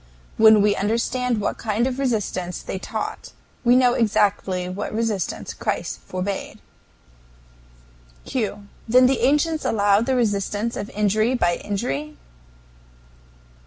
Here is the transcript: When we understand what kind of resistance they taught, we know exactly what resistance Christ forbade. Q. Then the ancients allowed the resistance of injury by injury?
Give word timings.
When 0.37 0.63
we 0.63 0.75
understand 0.75 1.39
what 1.39 1.59
kind 1.59 1.85
of 1.85 1.99
resistance 1.99 2.63
they 2.63 2.79
taught, 2.79 3.33
we 3.63 3.75
know 3.75 3.93
exactly 3.93 4.67
what 4.67 4.91
resistance 4.91 5.53
Christ 5.53 5.99
forbade. 6.07 6.57
Q. 8.25 8.67
Then 8.87 9.05
the 9.05 9.19
ancients 9.19 9.63
allowed 9.63 10.07
the 10.07 10.15
resistance 10.15 10.75
of 10.75 10.89
injury 10.89 11.35
by 11.35 11.57
injury? 11.57 12.17